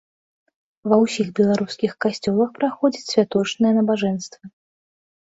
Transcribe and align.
Ва 0.93 0.97
ўсіх 1.03 1.27
беларускіх 1.41 1.91
касцёлах 2.07 2.49
праходзяць 2.59 3.07
святочныя 3.13 3.73
набажэнствы. 3.81 4.43